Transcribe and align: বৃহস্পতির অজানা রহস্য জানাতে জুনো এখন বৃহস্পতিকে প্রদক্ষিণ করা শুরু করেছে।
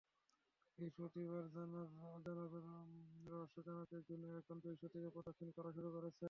বৃহস্পতির 0.79 1.29
অজানা 1.37 1.81
রহস্য 3.25 3.57
জানাতে 3.67 3.95
জুনো 4.07 4.27
এখন 4.39 4.55
বৃহস্পতিকে 4.63 5.09
প্রদক্ষিণ 5.15 5.49
করা 5.57 5.69
শুরু 5.75 5.89
করেছে। 5.95 6.19